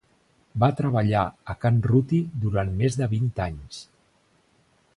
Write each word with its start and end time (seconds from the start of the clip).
Va 0.61 0.69
treballar 0.77 1.25
a 1.53 1.55
Can 1.65 1.77
Ruti 1.91 2.21
durant 2.47 2.73
més 2.81 2.99
de 3.03 3.09
vint 3.13 3.29
anys. 3.49 3.79